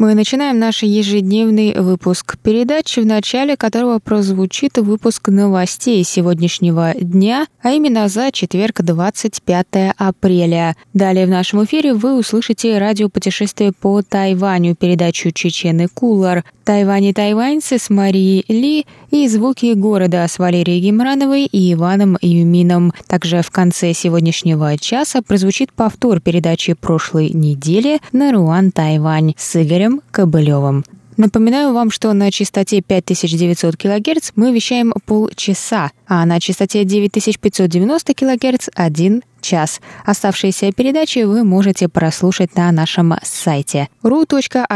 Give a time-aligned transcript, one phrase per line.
[0.00, 7.72] Мы начинаем наш ежедневный выпуск передачи, в начале которого прозвучит выпуск новостей сегодняшнего дня, а
[7.72, 9.66] именно за четверг 25
[9.98, 10.74] апреля.
[10.94, 17.78] Далее в нашем эфире вы услышите радиопутешествие по Тайваню, передачу «Чечены Кулар», «Тайвань и тайваньцы»
[17.78, 22.94] с Марией Ли и «Звуки города» с Валерией Гемрановой и Иваном Юмином.
[23.06, 29.89] Также в конце сегодняшнего часа прозвучит повтор передачи прошлой недели на Руан Тайвань с Игорем
[30.10, 30.84] Кобылевым.
[31.16, 38.68] Напоминаю вам, что на частоте 5900 кГц мы вещаем полчаса, а на частоте 9590 кГц–
[38.74, 39.82] один час.
[40.06, 44.68] Оставшиеся передачи вы можете прослушать на нашем сайте ru.rti.org.tw.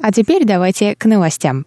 [0.00, 1.64] А теперь давайте к новостям.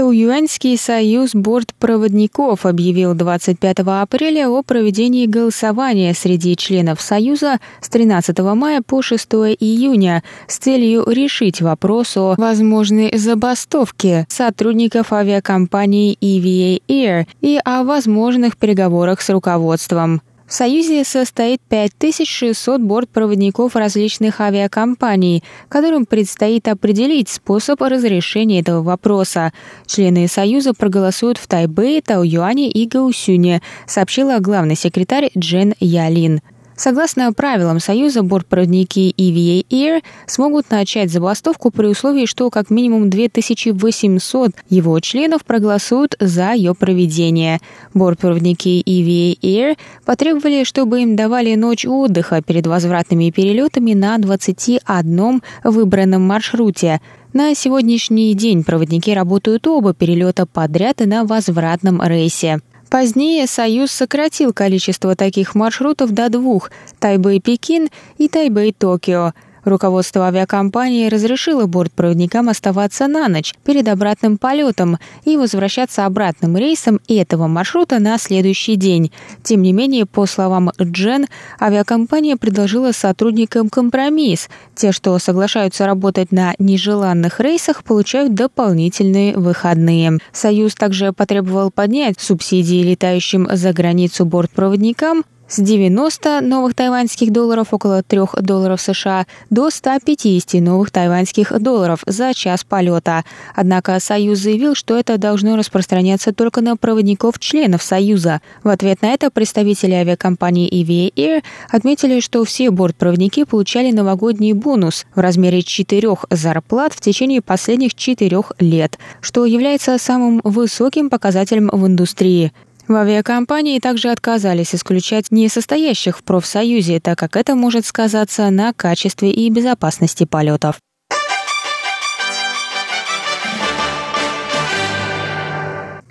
[0.00, 8.80] Тауюаньский союз бортпроводников объявил 25 апреля о проведении голосования среди членов союза с 13 мая
[8.80, 9.28] по 6
[9.60, 18.56] июня с целью решить вопрос о возможной забастовке сотрудников авиакомпании EVA Air и о возможных
[18.56, 20.22] переговорах с руководством.
[20.50, 29.52] В Союзе состоит 5600 бортпроводников различных авиакомпаний, которым предстоит определить способ разрешения этого вопроса.
[29.86, 36.40] Члены Союза проголосуют в Тайбэе, Тауюане и Гаусюне, сообщила главный секретарь Джен Ялин.
[36.80, 44.52] Согласно правилам Союза, бортпроводники EVA Air смогут начать забастовку при условии, что как минимум 2800
[44.70, 47.58] его членов проголосуют за ее проведение.
[47.92, 49.76] Бортпроводники EVA Air
[50.06, 57.02] потребовали, чтобы им давали ночь отдыха перед возвратными перелетами на 21 выбранном маршруте.
[57.34, 62.60] На сегодняшний день проводники работают оба перелета подряд и на возвратном рейсе.
[62.90, 69.32] Позднее Союз сократил количество таких маршрутов до двух– Тайбэй-Пекин и Тайбэй-Токио–
[69.64, 77.46] Руководство авиакомпании разрешило бортпроводникам оставаться на ночь перед обратным полетом и возвращаться обратным рейсом этого
[77.46, 79.12] маршрута на следующий день.
[79.42, 81.26] Тем не менее, по словам Джен,
[81.60, 84.48] авиакомпания предложила сотрудникам компромисс.
[84.74, 90.18] Те, что соглашаются работать на нежеланных рейсах, получают дополнительные выходные.
[90.32, 98.02] Союз также потребовал поднять субсидии летающим за границу бортпроводникам с 90 новых тайваньских долларов, около
[98.02, 103.24] 3 долларов США, до 150 новых тайваньских долларов за час полета.
[103.54, 108.40] Однако Союз заявил, что это должно распространяться только на проводников-членов Союза.
[108.62, 115.04] В ответ на это представители авиакомпании EVA Air отметили, что все бортпроводники получали новогодний бонус
[115.14, 121.86] в размере четырех зарплат в течение последних четырех лет, что является самым высоким показателем в
[121.86, 122.52] индустрии.
[122.90, 129.30] В авиакомпании также отказались исключать несостоящих в профсоюзе, так как это может сказаться на качестве
[129.30, 130.80] и безопасности полетов.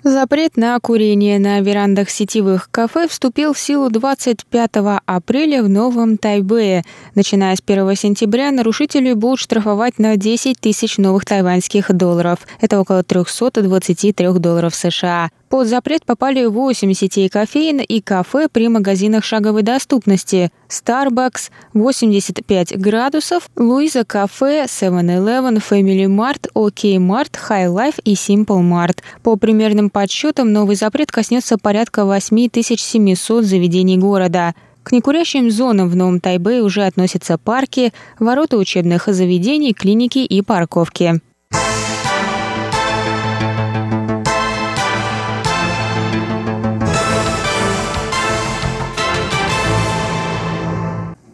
[0.02, 4.70] Запрет на курение на верандах сетевых кафе вступил в силу 25
[5.04, 6.84] апреля в Новом Тайбэе.
[7.14, 12.38] Начиная с 1 сентября нарушители будут штрафовать на 10 тысяч новых тайваньских долларов.
[12.62, 15.28] Это около 323 долларов США.
[15.50, 20.52] Под запрет попали 8 сетей кофеин и кафе при магазинах шаговой доступности.
[20.68, 28.98] Starbucks, 85 градусов, Луиза кафе, 7-Eleven, Family Mart, OK Mart, High Life и Simple Mart.
[29.24, 34.54] По примерным подсчетам, новый запрет коснется порядка 8700 заведений города.
[34.84, 41.20] К некурящим зонам в Новом Тайбе уже относятся парки, ворота учебных заведений, клиники и парковки.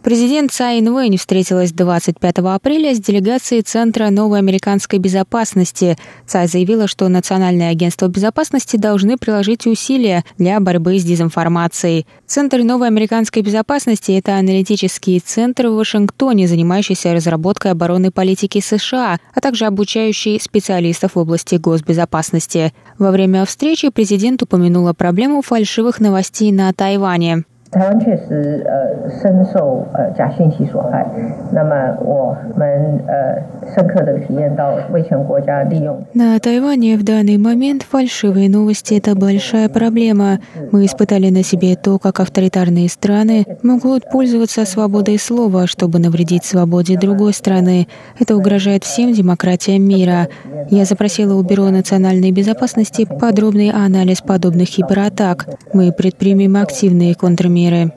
[0.07, 5.97] Президент Цай Инвэнь встретилась 25 апреля с делегацией Центра новой американской безопасности.
[6.25, 12.07] Цай заявила, что Национальное агентство безопасности должны приложить усилия для борьбы с дезинформацией.
[12.25, 19.41] Центр новой американской безопасности– это аналитический центр в Вашингтоне, занимающийся разработкой оборонной политики США, а
[19.41, 22.71] также обучающий специалистов в области госбезопасности.
[22.97, 27.43] Во время встречи президент упомянула проблему фальшивых новостей на Тайване.
[27.72, 31.06] 台湾确实呃深受呃假讯息所害，
[31.52, 33.40] 那么我们呃
[33.74, 36.04] 深刻的体验到威权国家利用。
[36.12, 40.40] На Тайване в данный момент фальшивые новости – это большая проблема.
[40.70, 46.98] Мы испытали на себе то, как авторитарные страны могут пользоваться свободой слова, чтобы навредить свободе
[46.98, 47.88] другой страны.
[48.18, 50.28] Это угрожает всем демократиям мира.
[50.68, 55.46] Я запросила у Бюро национальной безопасности подробный анализ подобных кибератак.
[55.72, 57.90] Мы предпримем активные контрмеры меры.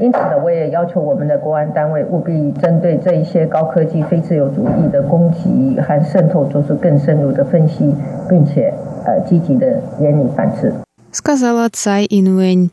[0.00, 7.94] 因此呢，我也要求我们的国安单位务必针对这一些高科技非自由主义的攻击和渗透做出更深入的分析，
[8.28, 8.72] 并且
[9.04, 10.72] 呃积极的严厉反制。
[11.12, 12.70] Сказала Цай Инвэнь.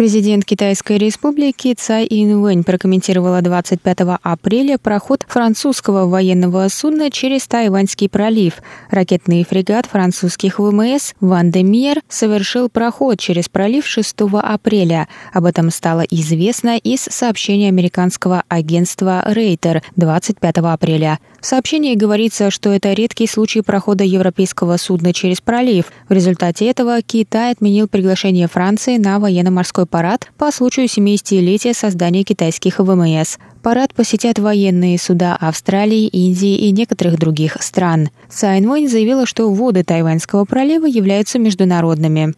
[0.00, 8.62] Президент Китайской республики Цай Инвэнь прокомментировала 25 апреля проход французского военного судна через Тайваньский пролив.
[8.90, 15.06] Ракетный фрегат французских ВМС «Ван де Мьер» совершил проход через пролив 6 апреля.
[15.34, 21.18] Об этом стало известно из сообщения американского агентства «Рейтер» 25 апреля.
[21.40, 25.86] В сообщении говорится, что это редкий случай прохода европейского судна через пролив.
[26.08, 32.78] В результате этого Китай отменил приглашение Франции на военно-морской парад по случаю 70-летия создания китайских
[32.78, 33.38] ВМС.
[33.62, 38.10] Парад посетят военные суда Австралии, Индии и некоторых других стран.
[38.28, 42.34] Цай Инвэнь заявила, что воды Тайваньского пролива являются международными.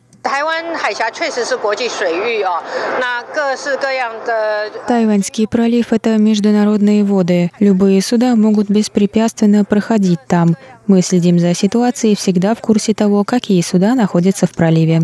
[4.86, 7.50] Тайваньский пролив– это международные воды.
[7.58, 10.56] Любые суда могут беспрепятственно проходить там.
[10.86, 15.00] Мы следим за ситуацией и всегда в курсе того, какие суда находятся в проливе.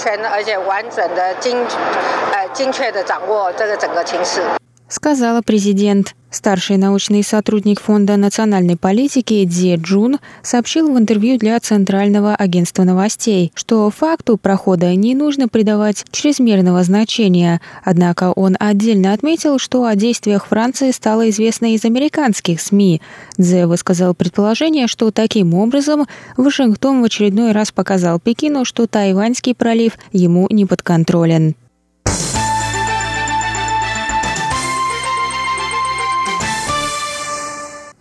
[4.87, 6.15] сказала президент.
[6.31, 13.53] Старший научный сотрудник Фонда национальной политики Дзе Джун сообщил в интервью для Центрального агентства новостей,
[13.55, 20.47] что факту прохода не нужно придавать чрезмерного значения, однако он отдельно отметил, что о действиях
[20.47, 23.01] Франции стало известно из американских СМИ.
[23.37, 26.05] Дзе высказал предположение, что таким образом
[26.35, 31.55] Вашингтон в очередной раз показал Пекину, что Тайваньский пролив ему не подконтролен.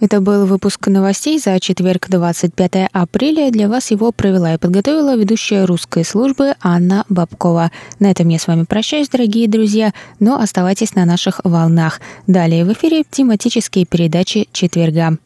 [0.04, 3.50] Это был выпуск новостей за четверг, 25 апреля.
[3.50, 7.70] Для вас его провела и подготовила ведущая русской службы Анна Бабкова.
[8.00, 12.02] На этом я с вами прощаюсь, дорогие друзья, но оставайтесь на наших волнах.
[12.26, 15.16] Далее в эфире тематические передачи четверга.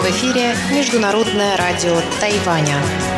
[0.00, 3.13] В эфире Международное радио Тайваня.